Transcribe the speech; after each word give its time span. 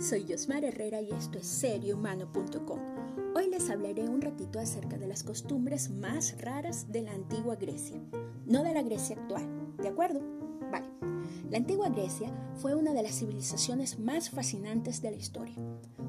soy 0.00 0.24
Yosmar 0.24 0.64
Herrera 0.64 1.00
y 1.00 1.10
esto 1.12 1.38
es 1.38 1.46
seriohumano.com. 1.46 2.78
Hoy 3.34 3.48
les 3.48 3.70
hablaré 3.70 4.08
un 4.08 4.20
ratito 4.20 4.58
acerca 4.58 4.98
de 4.98 5.06
las 5.06 5.22
costumbres 5.22 5.90
más 5.90 6.40
raras 6.40 6.90
de 6.92 7.02
la 7.02 7.12
antigua 7.12 7.56
Grecia, 7.56 8.00
no 8.44 8.62
de 8.62 8.74
la 8.74 8.82
Grecia 8.82 9.16
actual, 9.16 9.46
¿de 9.78 9.88
acuerdo? 9.88 10.20
Vale. 10.70 10.86
La 11.50 11.58
antigua 11.58 11.88
Grecia 11.88 12.30
fue 12.56 12.74
una 12.74 12.92
de 12.92 13.02
las 13.02 13.18
civilizaciones 13.18 13.98
más 13.98 14.30
fascinantes 14.30 15.00
de 15.00 15.10
la 15.12 15.16
historia. 15.16 15.56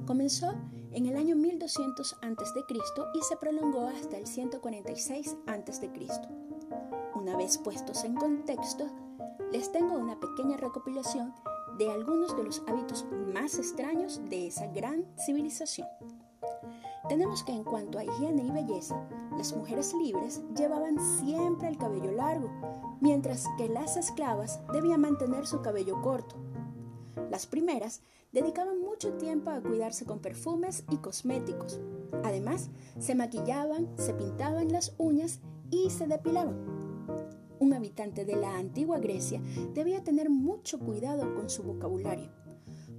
Comenzó 0.06 0.54
en 0.92 1.06
el 1.06 1.16
año 1.16 1.36
1200 1.36 2.14
a.C. 2.22 2.60
y 3.14 3.22
se 3.22 3.38
prolongó 3.38 3.88
hasta 3.88 4.18
el 4.18 4.28
146 4.28 5.38
a.C. 5.48 5.92
Una 7.16 7.38
vez 7.38 7.58
puestos 7.58 8.04
en 8.04 8.16
contexto, 8.16 8.88
les 9.52 9.72
tengo 9.72 9.98
una 9.98 10.20
pequeña 10.20 10.58
recopilación 10.58 11.34
de 11.78 11.92
algunos 11.92 12.36
de 12.36 12.44
los 12.44 12.64
hábitos 12.68 13.06
más 13.34 13.58
extraños 13.58 14.22
de 14.30 14.48
esa 14.48 14.68
gran 14.68 15.06
civilización. 15.26 15.88
Tenemos 17.08 17.44
que 17.44 17.54
en 17.54 17.64
cuanto 17.64 18.00
a 18.00 18.04
higiene 18.04 18.44
y 18.44 18.52
belleza, 18.52 19.08
las 19.38 19.56
mujeres 19.56 19.94
libres 19.94 20.42
llevaban 20.58 20.98
siempre 21.20 21.68
el 21.68 21.78
cabello 21.78 22.12
largo, 22.12 22.50
mientras 23.00 23.46
que 23.58 23.70
las 23.70 23.96
esclavas 23.96 24.60
debían 24.74 25.02
mantener 25.02 25.46
su 25.46 25.62
cabello 25.62 26.02
corto. 26.02 26.36
Las 27.30 27.46
primeras 27.46 28.02
dedicaban 28.32 28.80
mucho 28.80 29.14
tiempo 29.14 29.52
a 29.52 29.62
cuidarse 29.62 30.06
con 30.06 30.20
perfumes 30.20 30.84
y 30.90 30.98
cosméticos. 30.98 31.80
Además, 32.24 32.70
se 33.00 33.16
maquillaban, 33.16 33.88
se 33.98 34.14
pintaban 34.14 34.72
las 34.72 34.94
uñas 34.98 35.40
y 35.70 35.90
se 35.92 36.08
depilaban 36.08 36.87
un 37.60 37.74
habitante 37.74 38.26
de 38.26 38.36
la 38.36 38.58
antigua 38.58 39.00
Grecia 39.00 39.42
debía 39.74 40.04
tener 40.04 40.30
mucho 40.30 40.80
cuidado 40.80 41.34
con 41.36 41.50
su 41.50 41.64
vocabulario, 41.64 42.32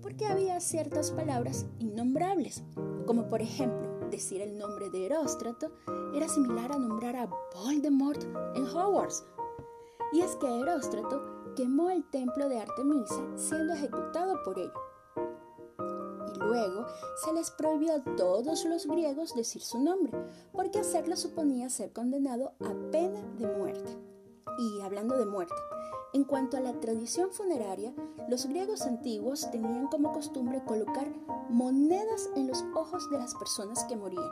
porque 0.03 0.27
había 0.27 0.61
ciertas 0.61 1.11
palabras 1.11 1.67
innombrables, 1.79 2.63
como 3.07 3.29
por 3.29 3.43
ejemplo 3.43 3.89
decir 4.11 4.41
el 4.41 4.59
nombre 4.59 4.91
de 4.91 5.07
Heróstrato 5.07 5.73
era 6.15 6.29
similar 6.29 6.73
a 6.73 6.79
nombrar 6.79 7.17
a 7.17 7.29
Voldemort 7.55 8.23
en 8.55 8.65
Hogwarts. 8.65 9.25
Y 10.13 10.21
es 10.21 10.37
que 10.37 10.47
Heróstrato 10.47 11.53
quemó 11.55 11.91
el 11.91 12.09
templo 12.11 12.49
de 12.49 12.61
Artemisa 12.61 13.27
siendo 13.37 13.75
ejecutado 13.75 14.43
por 14.45 14.59
ello. 14.59 14.73
Y 16.35 16.39
luego 16.39 16.87
se 17.25 17.33
les 17.33 17.51
prohibió 17.51 17.95
a 17.97 18.17
todos 18.17 18.65
los 18.65 18.87
griegos 18.87 19.35
decir 19.35 19.63
su 19.63 19.83
nombre, 19.83 20.13
porque 20.53 20.79
hacerlo 20.79 21.17
suponía 21.17 21.69
ser 21.69 21.93
condenado 21.93 22.53
a 22.61 22.73
pena 22.91 23.21
de 23.39 23.47
muerte. 23.47 24.18
Y 24.59 24.81
hablando 24.81 25.17
de 25.17 25.25
muerte, 25.25 25.55
en 26.13 26.25
cuanto 26.25 26.57
a 26.57 26.61
la 26.61 26.73
tradición 26.81 27.31
funeraria, 27.31 27.95
los 28.29 28.47
griegos 28.47 28.83
antiguos 28.83 29.51
tenían 29.51 29.87
como 29.89 30.13
costumbre 30.13 30.63
colocar 30.65 31.07
monedas 31.49 32.31
en 32.35 32.49
los 32.49 32.65
ojos 32.75 33.09
de 33.11 33.19
las 33.19 33.35
personas 33.35 33.85
que 33.85 33.97
morían. 33.97 34.25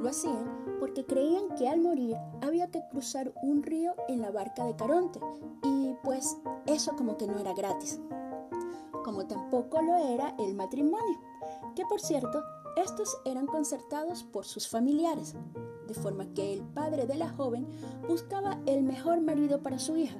Lo 0.00 0.08
hacían 0.08 0.76
porque 0.78 1.04
creían 1.06 1.54
que 1.56 1.68
al 1.68 1.80
morir 1.80 2.16
había 2.40 2.70
que 2.70 2.82
cruzar 2.90 3.32
un 3.42 3.62
río 3.62 3.94
en 4.08 4.20
la 4.20 4.30
barca 4.30 4.64
de 4.64 4.76
Caronte 4.76 5.18
y 5.62 5.94
pues 6.04 6.36
eso 6.66 6.94
como 6.96 7.16
que 7.16 7.26
no 7.26 7.38
era 7.38 7.52
gratis. 7.54 8.00
Como 9.04 9.26
tampoco 9.26 9.80
lo 9.82 9.96
era 9.96 10.36
el 10.38 10.54
matrimonio, 10.54 11.18
que 11.74 11.84
por 11.86 12.00
cierto, 12.00 12.44
estos 12.76 13.16
eran 13.24 13.46
concertados 13.46 14.24
por 14.24 14.44
sus 14.44 14.68
familiares 14.68 15.34
de 15.92 16.00
forma 16.00 16.26
que 16.32 16.54
el 16.54 16.62
padre 16.62 17.06
de 17.06 17.16
la 17.16 17.28
joven 17.28 17.66
buscaba 18.08 18.58
el 18.64 18.82
mejor 18.82 19.20
marido 19.20 19.62
para 19.62 19.78
su 19.78 19.96
hija. 19.96 20.16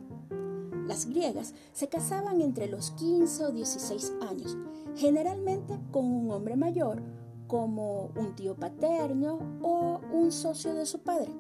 Las 0.87 1.07
griegas 1.07 1.55
se 1.73 1.89
casaban 1.89 2.43
entre 2.43 2.69
los 2.69 2.91
15 2.93 3.47
o 3.47 3.53
16 3.53 4.13
años, 4.29 4.59
generalmente 4.97 5.79
con 5.91 6.05
un 6.05 6.31
hombre 6.31 6.57
mayor, 6.57 7.03
como 7.47 8.11
un 8.17 8.35
tío 8.35 8.55
paterno 8.55 9.39
o 9.63 10.01
un 10.13 10.31
socio 10.31 10.75
de 10.75 10.85
su 10.85 10.99
padre. 10.99 11.33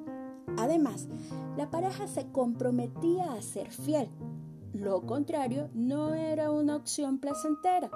Además, 0.56 1.08
la 1.58 1.70
pareja 1.70 2.08
se 2.08 2.30
comprometía 2.32 3.34
a 3.34 3.42
ser 3.42 3.70
fiel. 3.70 4.08
Lo 4.72 5.02
contrario 5.02 5.68
no 5.74 6.14
era 6.14 6.50
una 6.50 6.76
opción 6.76 7.18
placentera 7.18 7.90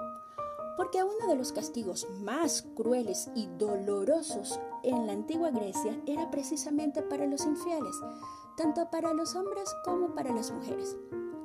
porque 0.76 1.03
uno 1.03 1.28
de 1.28 1.37
los 1.37 1.53
castigos 1.53 2.06
más 2.20 2.66
crueles 2.75 3.31
y 3.34 3.47
dolorosos 3.59 4.60
en 4.82 5.06
la 5.06 5.12
antigua 5.12 5.50
Grecia 5.50 6.00
era 6.06 6.31
precisamente 6.31 7.03
para 7.03 7.26
los 7.26 7.44
infieles, 7.44 7.97
tanto 8.56 8.91
para 8.91 9.12
los 9.15 9.34
hombres 9.34 9.75
como 9.84 10.15
para 10.15 10.32
las 10.32 10.50
mujeres. 10.53 10.97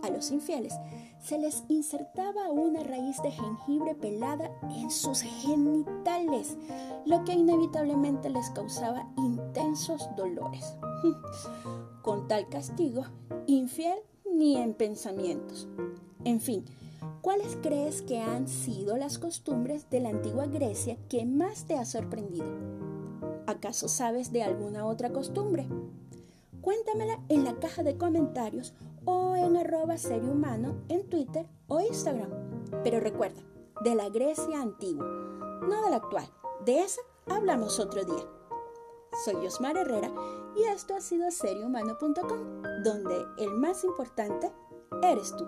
A 0.04 0.10
los 0.10 0.32
infieles 0.32 0.74
se 1.20 1.38
les 1.38 1.64
insertaba 1.68 2.50
una 2.50 2.82
raíz 2.82 3.22
de 3.22 3.32
jengibre 3.32 3.94
pelada 3.94 4.52
en 4.72 4.90
sus 4.90 5.22
genitales, 5.22 6.58
lo 7.06 7.24
que 7.24 7.34
inevitablemente 7.34 8.30
les 8.30 8.50
causaba 8.50 9.08
intensos 9.18 10.10
dolores. 10.18 10.76
Con 12.02 12.28
tal 12.28 12.50
castigo, 12.50 13.04
infiel 13.46 14.00
ni 14.26 14.58
en 14.58 14.74
pensamientos. 14.74 15.68
En 16.24 16.42
fin, 16.42 16.66
¿Cuáles 17.22 17.56
crees 17.62 18.02
que 18.02 18.20
han 18.20 18.48
sido 18.48 18.98
las 18.98 19.20
costumbres 19.20 19.88
de 19.92 20.00
la 20.00 20.10
antigua 20.10 20.48
Grecia 20.48 20.98
que 21.08 21.24
más 21.24 21.66
te 21.66 21.78
ha 21.78 21.86
sorprendido? 21.86 22.48
¿Acaso 23.46 23.88
sabes 23.88 24.32
de 24.32 24.42
alguna 24.42 24.88
otra 24.88 25.12
costumbre? 25.12 25.68
Cuéntamela 26.62 27.20
en 27.30 27.44
la 27.44 27.60
caja 27.60 27.84
de 27.84 27.96
comentarios 27.96 28.74
o 29.06 29.36
en 29.36 29.56
arroba 29.56 29.98
en 30.90 31.10
Twitter 31.10 31.48
o 31.68 31.80
Instagram. 31.80 32.32
Pero 32.84 33.00
recuerda, 33.00 33.42
de 33.84 33.94
la 33.94 34.10
Grecia 34.10 34.60
antigua, 34.60 35.06
no 35.06 35.84
de 35.84 35.90
la 35.92 35.98
actual. 35.98 36.28
De 36.66 36.80
esa 36.80 37.02
hablamos 37.28 37.80
otro 37.80 38.04
día. 38.04 38.26
Soy 39.26 39.46
Osmar 39.46 39.78
Herrera 39.78 40.12
y 40.56 40.64
esto 40.64 40.96
ha 40.96 41.02
sido 41.02 41.30
seriohumano.com, 41.30 42.64
donde 42.84 43.26
el 43.38 43.52
más 43.52 43.84
importante 43.84 44.52
eres 45.04 45.36
tú. 45.36 45.46